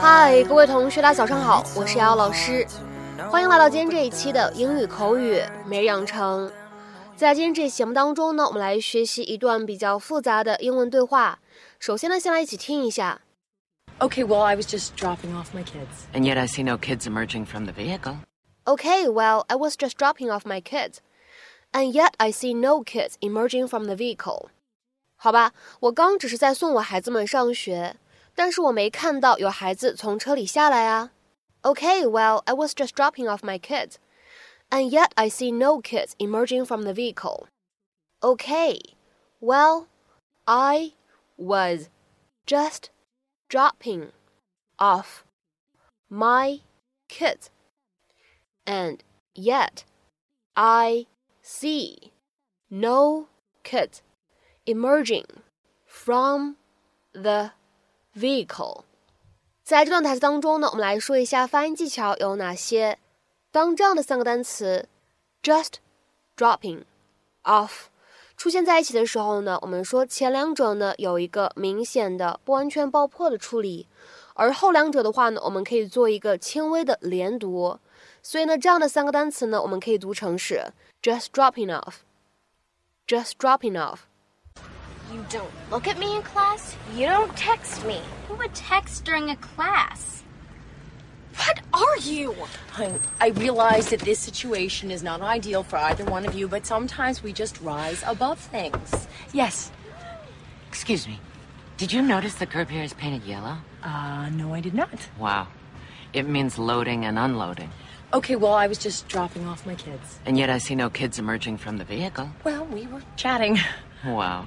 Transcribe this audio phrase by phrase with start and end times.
[0.00, 2.66] 嗨，各位同学，大家早上好，我是瑶瑶老师，
[3.30, 6.50] 欢迎来到今天这一期的英语口语每日养成。
[7.14, 11.38] 在今天这期节目当中呢，我们来学习一段比较复杂的英文对话。
[11.78, 13.20] 首先呢，先来一起听一下。
[14.00, 16.06] Okay, well, I was just dropping off my kids.
[16.12, 18.16] And yet I see no kids emerging from the vehicle.
[18.64, 20.98] Okay, well, I was just dropping off my kids.
[21.72, 24.50] And yet I see no kids emerging from the vehicle.
[25.17, 27.95] 好吧，我刚只是在送我孩子们上学，
[28.35, 31.11] 但是我没看到有孩子从车里下来啊。
[31.61, 33.95] Okay, well, I was just dropping off my kids.
[34.69, 37.47] And yet I see no kids emerging from the vehicle.
[38.21, 38.79] Okay,
[39.39, 39.85] well,
[40.45, 40.93] I
[41.37, 41.89] was
[42.45, 42.89] just
[43.47, 44.11] dropping
[44.77, 45.23] off
[46.09, 46.59] my
[47.07, 47.49] kids.
[48.65, 48.99] And
[49.33, 49.85] yet,
[50.55, 51.05] I
[51.41, 52.11] see
[52.69, 53.27] no
[53.63, 54.01] kids
[54.68, 55.24] emerging
[55.86, 56.56] from
[57.12, 57.52] the
[58.14, 58.84] vehicle.
[59.64, 62.98] 在这段台词当中呢，我们来说一下发音技巧有哪些。
[63.50, 64.88] 当这样的三个单词
[65.42, 65.74] just
[66.36, 66.82] dropping
[67.44, 67.86] off
[68.36, 73.88] 出现在一起的时候呢，我们说前两者呢有一个明显的不完全爆破的处理，
[74.34, 77.78] 而后两者的话呢，我们可以做一个轻微的连读。
[78.22, 84.00] 所以呢，这样的三个单词呢，我们可以读成是 just dropping off，just dropping off。
[85.12, 86.76] You don't look at me in class.
[86.94, 88.00] You don't text me.
[88.28, 90.22] Who would text during a class?
[91.36, 92.34] What are you?
[92.76, 96.66] I, I realize that this situation is not ideal for either one of you, but
[96.66, 99.06] sometimes we just rise above things.
[99.32, 99.70] Yes.
[100.68, 101.20] Excuse me.
[101.76, 103.58] Did you notice the curb here is painted yellow?
[103.82, 105.08] Uh, no, I did not.
[105.18, 105.46] Wow.
[106.12, 107.70] It means loading and unloading.
[108.12, 110.18] Okay, well, I was just dropping off my kids.
[110.26, 112.30] And yet I see no kids emerging from the vehicle.
[112.42, 113.58] Well, we were chatting.
[114.04, 114.46] Wow.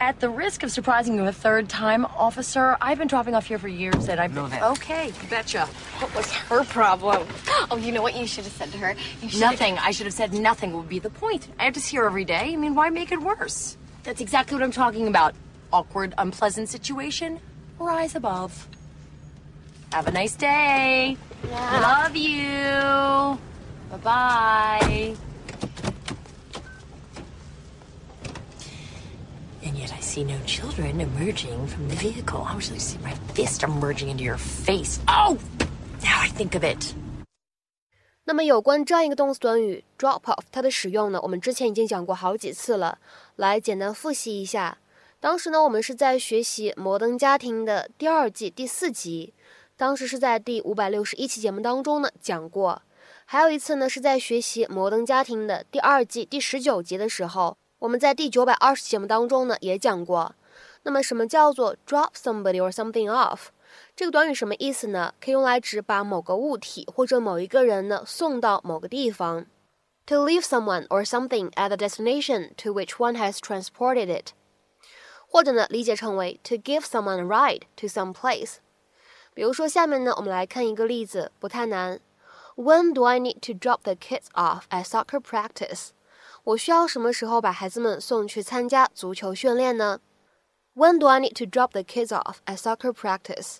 [0.00, 3.58] At the risk of surprising you a third time, officer, I've been dropping off here
[3.58, 4.48] for years and I've been.
[4.50, 5.66] that- Okay, betcha.
[5.98, 7.26] What was her problem?
[7.70, 8.94] Oh, you know what you should have said to her?
[9.38, 9.76] Nothing.
[9.78, 11.48] I should have said nothing would be the point.
[11.58, 12.52] I have to see her every day.
[12.52, 13.76] I mean, why make it worse?
[14.04, 15.34] That's exactly what I'm talking about.
[15.70, 17.40] Awkward, unpleasant situation.
[17.78, 18.68] Rise above.
[19.92, 21.18] Have a nice day.
[21.46, 21.80] Yeah.
[21.80, 23.38] Love you.
[23.90, 23.98] Bye
[29.88, 32.44] did I see no children emerging from the vehicle.
[32.44, 35.00] I actually see my fist emerging into your face.
[35.08, 35.38] Oh!
[36.02, 36.94] Now I think of it.
[38.24, 42.98] 那么有关这样一个动词短语 drop off，它的使用呢，我们之前已经讲过好几次了。
[43.36, 44.76] 来简单复习一下，
[45.20, 49.32] 当时呢，我们是在学习《摩登家庭》的第二季第四集，
[49.76, 52.82] 当时是在第五百六十一期节目当中呢讲过。
[53.24, 60.35] 还有一次呢，是在学习《摩登家庭》的第二季第十九集的时候，我们在第九百二十期节目当中呢也讲过。
[60.83, 63.47] 那么什么叫做 drop somebody or something off？
[63.95, 65.13] 这个短语什么意思呢？
[65.19, 69.45] 可以用来指把某个物体或者某一个人呢送到某个地方。
[70.07, 74.31] To leave someone or something at the destination to which one has transported it，
[75.27, 78.55] 或者呢理解成为 to give someone a ride to some place。
[79.33, 82.01] 比如说下面呢，我们来看一个例子，不太难。
[82.55, 85.91] When do I need to drop the kids off at soccer practice？
[86.48, 90.00] 我需要什么时候把孩子们送去参加足球训练呢
[90.74, 93.58] ？When do I need to drop the kids off at soccer practice？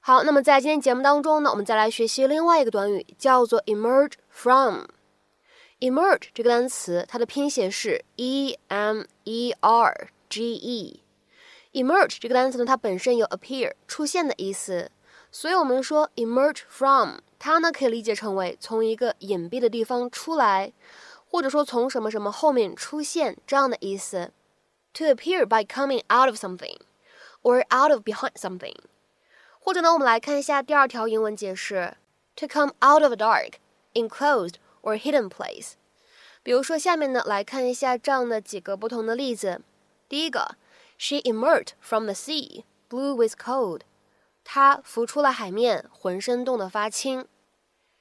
[0.00, 4.84] 好，那么在今天节目当中呢，我们再来学习另外一个短语，叫做 emerge from。
[5.80, 11.02] emerge 这个单词，它的拼写是 e m e r g e。
[11.72, 14.90] emerge 这个单词呢，它本身有 appear 出现的意思，
[15.30, 20.72] 所以我们说 emerge from，它呢可以理解成为从一个隐蔽的地方出来，
[21.33, 24.31] 或者说从什么什么后面出现这样的意思。
[24.93, 26.77] To appear by coming out of something
[27.43, 28.75] or out of behind something。
[29.59, 31.97] 或者呢，我们来看一下第二条英文解释：
[32.35, 33.53] to come out of a dark,
[33.93, 35.73] enclosed or hidden place。
[36.41, 39.61] 比如说，下面呢来看一下这样的几个不同的例子。
[40.07, 40.55] 第一个，
[40.97, 43.81] She emerged from the sea, blue with cold。
[44.43, 47.27] 她浮出了海面，浑身冻得发青。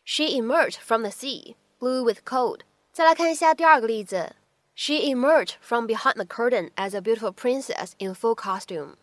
[0.05, 2.61] She emerged from the sea, blue with cold。
[2.93, 4.35] 再来看一下第二个例子，
[4.75, 8.95] She emerged from behind the curtain as a beautiful princess in full costume。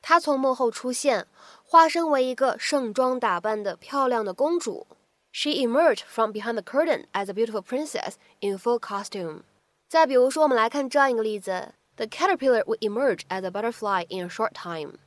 [0.00, 1.26] 她从幕后出现，
[1.64, 4.86] 化身为一个盛装打扮的漂亮的公主。
[5.30, 9.42] She emerged from behind the curtain as a beautiful princess in full costume。
[9.88, 14.98] 再比如说，我们来看这样一个例子：The caterpillar would emerge as a butterfly in a short time。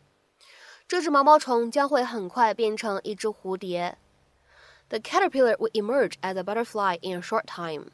[0.87, 3.97] 这只毛毛虫将会很快变成一只蝴蝶。
[4.89, 7.91] The caterpillar would emerge as a butterfly in a short time。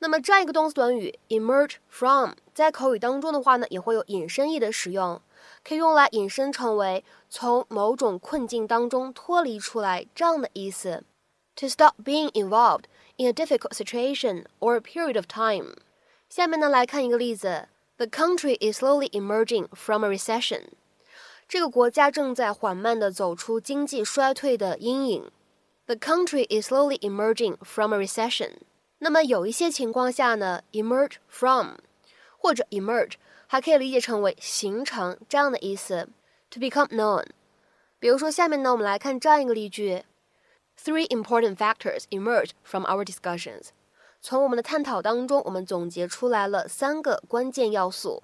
[0.00, 5.22] 那么这样一个动词短语 emerge from，在 在口语当中的话呢，也会有引申义的使用，
[5.62, 11.04] 可以用来引申成为从某种困境当中脱离出来这样的意思。
[11.56, 12.86] To stop being involved
[13.16, 15.76] in a difficult situation or a period of time。
[16.28, 17.68] 下面呢来看一个例子：
[17.98, 20.70] The country is slowly emerging from a recession。
[21.48, 25.30] 这个国家正在缓慢地走出经济衰退的阴影。
[25.86, 28.54] The country is slowly emerging from a recession。
[29.03, 31.77] 那么有一些情况下呢，emerge from
[32.37, 33.13] 或者 emerge
[33.47, 36.07] 还可以理解成为形成这样的意思
[36.51, 37.25] ，to become known。
[37.99, 40.03] 比如说下面呢，我们来看这样一个例句
[40.79, 43.69] ：Three important factors emerge from our discussions。
[44.21, 48.21] 从我们的探讨当中，我们总结出来了三个关键要素。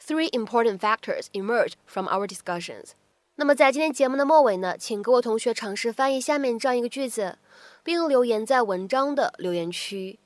[0.00, 2.90] Three important factors emerge from our discussions。
[3.40, 7.38] 那么在今天节目的末尾呢，请各位同学尝试翻译下面这样一个句子，
[7.84, 10.18] 并留言在文章的留言区。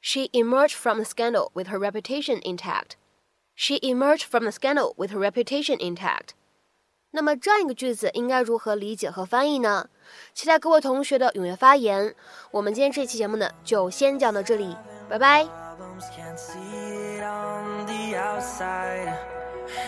[0.00, 2.94] She emerged from the scandal with her reputation intact.
[3.54, 6.30] She emerged from the scandal with her reputation intact.
[7.12, 9.88] 那么这样一个句子应该如何理解和翻译呢？
[10.34, 12.16] 期待各位同学的踊跃发言。
[12.50, 14.76] 我们今天这期节目呢，就先讲到这里，
[15.08, 15.46] 拜拜。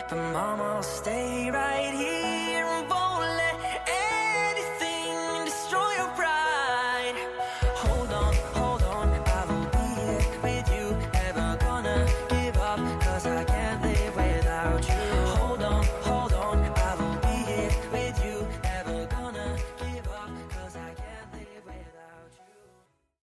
[0.08, 2.37] But mama, stay right here.